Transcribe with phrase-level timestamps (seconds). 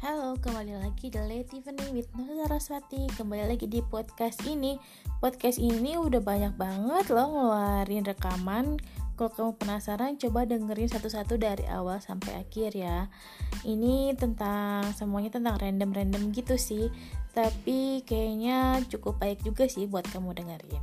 [0.00, 3.04] kembali lagi di Late Evening with Nur Saraswati.
[3.20, 4.80] Kembali lagi di podcast ini.
[5.20, 8.80] Podcast ini udah banyak banget loh ngeluarin rekaman.
[9.20, 13.12] Kalau kamu penasaran coba dengerin satu-satu dari awal sampai akhir ya.
[13.68, 16.88] Ini tentang, semuanya tentang random-random gitu sih.
[17.36, 20.80] Tapi kayaknya cukup baik juga sih buat kamu dengerin.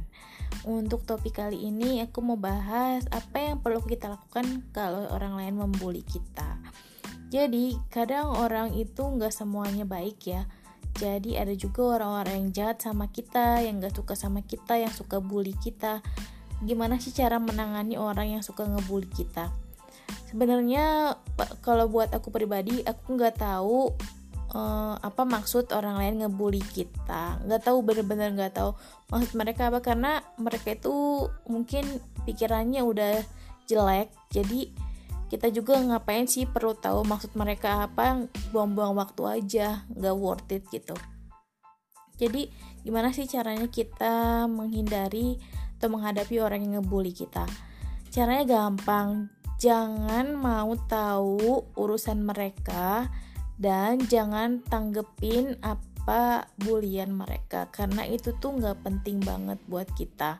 [0.70, 5.58] Untuk topik kali ini aku mau bahas apa yang perlu kita lakukan kalau orang lain
[5.58, 6.47] membuli kita.
[7.28, 10.48] Jadi kadang orang itu nggak semuanya baik ya.
[10.98, 15.22] Jadi ada juga orang-orang yang jahat sama kita, yang nggak suka sama kita, yang suka
[15.22, 16.02] bully kita.
[16.66, 19.54] Gimana sih cara menangani orang yang suka ngebully kita?
[20.32, 21.16] Sebenarnya
[21.62, 23.94] kalau buat aku pribadi, aku nggak tahu
[24.58, 27.46] uh, apa maksud orang lain ngebully kita.
[27.46, 28.74] Nggak tahu bener-bener nggak tahu
[29.14, 31.86] maksud mereka apa karena mereka itu mungkin
[32.26, 33.22] pikirannya udah
[33.70, 34.10] jelek.
[34.34, 34.87] Jadi
[35.28, 38.28] kita juga ngapain sih perlu tahu maksud mereka apa?
[38.56, 40.96] Buang-buang waktu aja nggak worth it gitu.
[42.18, 42.50] Jadi
[42.82, 45.38] gimana sih caranya kita menghindari
[45.78, 47.46] atau menghadapi orang yang ngebully kita?
[48.10, 49.30] Caranya gampang.
[49.58, 53.10] Jangan mau tahu urusan mereka
[53.58, 60.38] dan jangan tanggepin apa bulian mereka karena itu tuh nggak penting banget buat kita.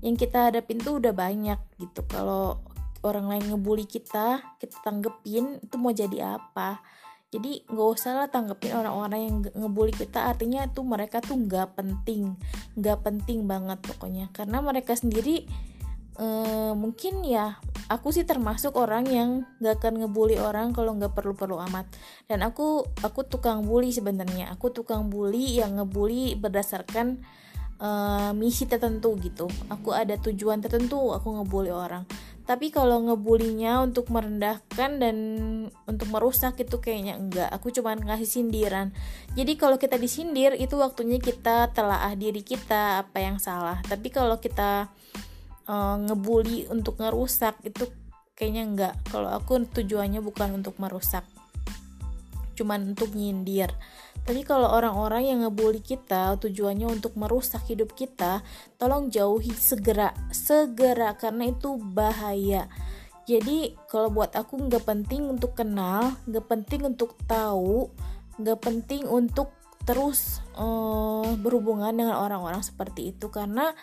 [0.00, 2.06] Yang kita hadapin tuh udah banyak gitu.
[2.06, 2.62] Kalau
[3.04, 6.80] orang lain ngebully kita kita tanggepin itu mau jadi apa?
[7.34, 10.30] Jadi nggak usah lah tanggepin orang-orang yang ngebully kita.
[10.30, 12.38] Artinya tuh mereka tuh nggak penting
[12.78, 14.30] nggak penting banget pokoknya.
[14.30, 15.44] Karena mereka sendiri
[16.14, 17.58] eh, mungkin ya
[17.90, 21.90] aku sih termasuk orang yang nggak akan ngebully orang kalau nggak perlu-perlu amat.
[22.30, 24.54] Dan aku aku tukang bully sebenarnya.
[24.54, 27.20] Aku tukang bully yang ngebully berdasarkan
[27.80, 29.46] uh, misi tertentu gitu.
[29.70, 32.04] Aku ada tujuan tertentu aku ngebully orang.
[32.44, 35.16] Tapi kalau ngebulinya untuk merendahkan dan
[35.88, 37.48] untuk merusak itu kayaknya enggak.
[37.48, 38.92] Aku cuma ngasih sindiran.
[39.32, 43.80] Jadi kalau kita disindir itu waktunya kita telaah diri kita apa yang salah.
[43.88, 44.92] Tapi kalau kita
[45.64, 47.88] uh, ngebully untuk ngerusak itu
[48.36, 48.94] kayaknya enggak.
[49.08, 51.24] Kalau aku tujuannya bukan untuk merusak
[52.54, 53.70] cuman untuk nyindir
[54.24, 58.40] tapi kalau orang-orang yang ngebully kita tujuannya untuk merusak hidup kita,
[58.80, 62.72] tolong jauhi segera, segera karena itu bahaya.
[63.28, 67.92] Jadi kalau buat aku nggak penting untuk kenal, nggak penting untuk tahu,
[68.40, 69.52] nggak penting untuk
[69.84, 73.76] terus uh, berhubungan dengan orang-orang seperti itu karena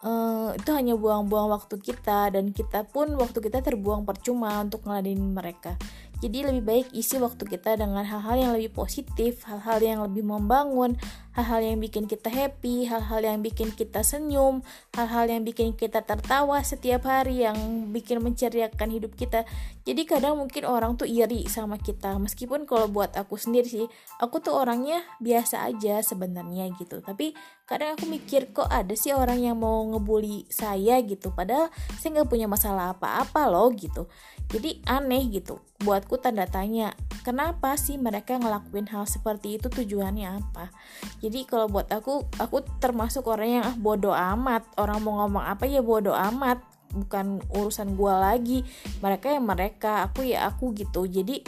[0.00, 5.36] uh, itu hanya buang-buang waktu kita dan kita pun waktu kita terbuang percuma untuk ngeladenin
[5.36, 5.76] mereka.
[6.18, 10.98] Jadi lebih baik isi waktu kita dengan hal-hal yang lebih positif, hal-hal yang lebih membangun,
[11.38, 14.66] hal-hal yang bikin kita happy, hal-hal yang bikin kita senyum,
[14.98, 17.54] hal-hal yang bikin kita tertawa setiap hari yang
[17.94, 19.46] bikin menceriakan hidup kita.
[19.86, 23.86] Jadi kadang mungkin orang tuh iri sama kita, meskipun kalau buat aku sendiri sih,
[24.18, 26.98] aku tuh orangnya biasa aja sebenarnya gitu.
[26.98, 30.96] Tapi kadang aku mikir kok ada sih orang yang mau ngebully saya?
[31.04, 31.68] gitu, padahal
[32.00, 34.08] saya nggak punya masalah apa-apa loh gitu.
[34.48, 35.60] Jadi aneh gitu.
[35.84, 39.68] Buatku tanda tanya, kenapa sih mereka ngelakuin hal seperti itu?
[39.68, 40.72] Tujuannya apa?
[41.20, 44.64] jadi kalau buat aku aku termasuk orang yang ah bodoh amat.
[44.80, 46.64] Orang mau ngomong apa ya bodoh amat.
[46.88, 48.58] Bukan urusan gue lagi.
[49.04, 51.04] Mereka ya mereka aku ya aku gitu.
[51.04, 51.44] Jadi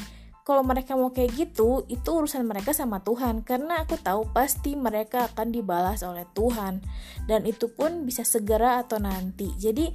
[0.51, 3.47] kalau mereka mau kayak gitu itu urusan mereka sama Tuhan.
[3.47, 6.83] Karena aku tahu pasti mereka akan dibalas oleh Tuhan.
[7.31, 9.55] Dan itu pun bisa segera atau nanti.
[9.55, 9.87] Jadi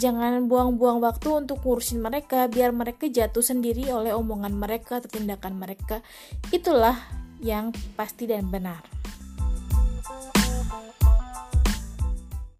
[0.00, 5.60] jangan buang-buang waktu untuk ngurusin mereka biar mereka jatuh sendiri oleh omongan mereka atau tindakan
[5.60, 6.00] mereka.
[6.48, 6.96] Itulah
[7.44, 8.99] yang pasti dan benar